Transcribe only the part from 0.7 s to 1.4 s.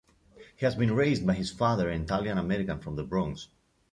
been raised by